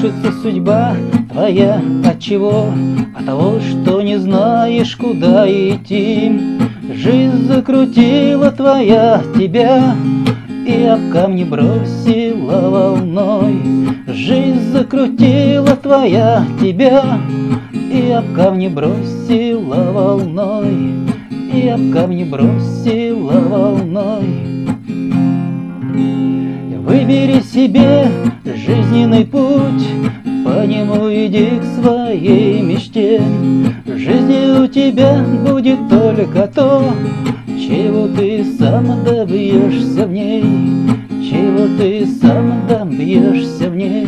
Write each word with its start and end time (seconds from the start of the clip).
рушится 0.00 0.32
судьба 0.42 0.96
твоя 1.30 1.80
от 2.04 2.20
чего? 2.20 2.72
От 3.16 3.26
того, 3.26 3.60
что 3.60 4.00
не 4.00 4.18
знаешь, 4.18 4.96
куда 4.96 5.46
идти. 5.46 6.32
Жизнь 6.94 7.46
закрутила 7.46 8.50
твоя 8.50 9.22
тебя 9.36 9.94
и 10.66 10.84
об 10.84 11.12
камни 11.12 11.44
бросила 11.44 12.70
волной. 12.70 13.60
Жизнь 14.06 14.72
закрутила 14.72 15.76
твоя 15.76 16.44
тебя 16.60 17.20
и 17.72 18.10
об 18.10 18.34
камни 18.34 18.68
бросила 18.68 19.92
волной, 19.92 20.94
и 21.52 21.68
об 21.68 21.92
камни 21.92 22.24
бросила 22.24 23.40
волной. 23.40 24.24
Выбери 26.86 27.40
себе 27.40 28.08
жизненный 28.66 29.24
путь, 29.24 29.86
по 30.44 30.64
нему 30.66 31.08
иди 31.10 31.60
к 31.60 31.80
своей 31.80 32.60
мечте. 32.60 33.20
В 33.84 33.96
жизни 33.96 34.62
у 34.62 34.66
тебя 34.66 35.24
будет 35.46 35.88
только 35.88 36.46
то, 36.46 36.84
чего 37.46 38.08
ты 38.08 38.44
сам 38.58 39.04
добьешься 39.04 40.06
в 40.06 40.12
ней, 40.12 40.42
чего 41.22 41.66
ты 41.78 42.06
сам 42.06 42.66
добьешься 42.68 43.70
в 43.70 43.76
ней. 43.76 44.06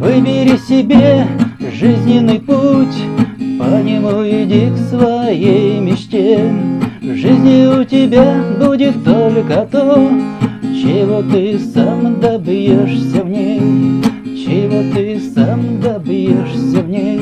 Выбери 0.00 0.56
себе 0.56 1.26
жизненный 1.78 2.40
путь, 2.40 2.96
по 3.58 3.82
нему 3.82 4.24
иди 4.24 4.70
к 4.70 4.76
своей 4.88 5.80
мечте. 5.80 6.52
В 7.00 7.14
жизни 7.14 7.80
у 7.80 7.84
тебя 7.84 8.42
будет 8.58 9.04
только 9.04 9.68
то, 9.70 10.10
чего 10.82 11.22
ты 11.22 11.58
сам 11.58 12.20
добьешься 12.20 13.22
в 13.22 13.28
ней, 13.28 13.60
чего 14.24 14.82
ты 14.94 15.20
сам 15.34 15.80
добьешься 15.80 16.80
в 16.82 16.88
ней. 16.88 17.20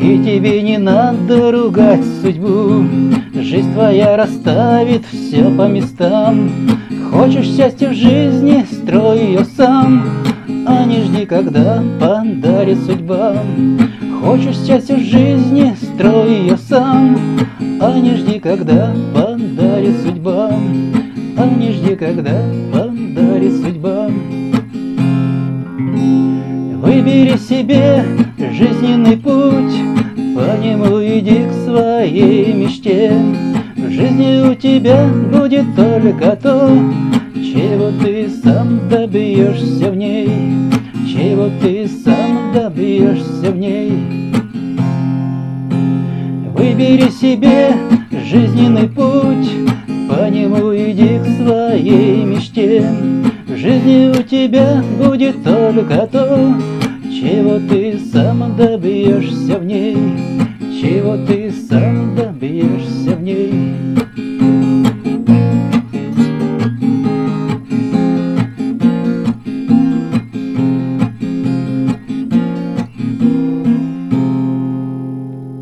И 0.00 0.18
тебе 0.18 0.60
не 0.62 0.76
надо 0.76 1.50
ругать 1.50 2.04
судьбу, 2.20 2.84
Жизнь 3.34 3.72
твоя 3.72 4.16
расставит 4.16 5.04
все 5.06 5.50
по 5.50 5.68
местам. 5.68 6.50
Хочешь 7.10 7.46
счастья 7.46 7.88
в 7.88 7.94
жизни, 7.94 8.64
строй 8.70 9.18
ее 9.18 9.44
сам, 9.56 10.04
А 10.66 10.84
не 10.84 11.02
жди, 11.02 11.26
когда 11.26 11.82
подарит 12.00 12.78
судьба. 12.84 13.36
Хочешь 14.22 14.56
счастья 14.66 14.96
в 14.96 15.00
жизни, 15.00 15.74
строй 15.76 16.40
ее 16.40 16.56
сам, 16.56 17.18
А 17.80 17.98
не 17.98 18.14
жди, 18.14 18.38
когда 18.38 18.94
подарит 19.14 20.00
судьба. 20.02 20.50
А 21.36 21.46
не 21.46 21.72
жди, 21.72 21.94
когда 21.96 22.42
подарит 22.72 23.52
судьба. 23.62 24.08
Выбери 26.82 27.36
себе 27.36 28.04
жизненный 28.38 29.16
путь, 29.16 29.74
по 30.34 30.58
нему 30.62 31.02
иди 31.02 31.46
к 31.46 31.52
своей 31.64 32.52
мечте. 32.52 33.12
В 33.76 33.90
жизни 33.90 34.50
у 34.50 34.54
тебя 34.54 35.06
будет 35.32 35.74
только 35.76 36.36
то, 36.36 36.70
чего 37.54 37.92
ты 38.02 38.28
сам 38.42 38.88
добьешься 38.88 39.88
в 39.88 39.96
ней, 39.96 40.28
чего 41.06 41.48
ты 41.62 41.86
сам 41.86 42.52
добьешься 42.52 43.52
в 43.52 43.56
ней. 43.56 43.92
Выбери 46.52 47.08
себе 47.10 47.76
жизненный 48.28 48.88
путь, 48.88 49.50
по 50.08 50.28
нему 50.28 50.74
иди 50.74 51.20
к 51.20 51.26
своей 51.42 52.24
мечте. 52.24 52.84
В 53.46 53.56
жизни 53.56 54.10
у 54.10 54.22
тебя 54.24 54.82
будет 54.98 55.44
только 55.44 56.08
то, 56.10 56.54
чего 57.04 57.60
ты 57.68 58.00
сам 58.12 58.56
добьешься 58.56 59.58
в 59.60 59.64
ней, 59.64 59.96
чего 60.82 61.16
ты 61.24 61.52
сам 61.68 62.16
добьешься 62.16 63.14
в 63.14 63.22
ней. 63.22 63.63